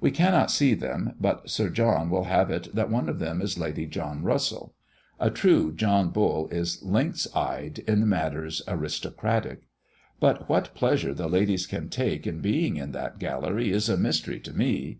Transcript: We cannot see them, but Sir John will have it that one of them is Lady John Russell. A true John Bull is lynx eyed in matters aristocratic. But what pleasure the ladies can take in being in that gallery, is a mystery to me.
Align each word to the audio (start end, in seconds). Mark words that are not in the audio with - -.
We 0.00 0.10
cannot 0.10 0.50
see 0.50 0.74
them, 0.74 1.14
but 1.20 1.48
Sir 1.48 1.68
John 1.70 2.10
will 2.10 2.24
have 2.24 2.50
it 2.50 2.74
that 2.74 2.90
one 2.90 3.08
of 3.08 3.20
them 3.20 3.40
is 3.40 3.56
Lady 3.56 3.86
John 3.86 4.20
Russell. 4.24 4.74
A 5.20 5.30
true 5.30 5.72
John 5.72 6.08
Bull 6.10 6.48
is 6.48 6.82
lynx 6.82 7.28
eyed 7.36 7.78
in 7.86 8.08
matters 8.08 8.62
aristocratic. 8.66 9.62
But 10.18 10.48
what 10.48 10.74
pleasure 10.74 11.14
the 11.14 11.28
ladies 11.28 11.68
can 11.68 11.88
take 11.88 12.26
in 12.26 12.40
being 12.40 12.78
in 12.78 12.90
that 12.90 13.20
gallery, 13.20 13.70
is 13.70 13.88
a 13.88 13.96
mystery 13.96 14.40
to 14.40 14.52
me. 14.52 14.98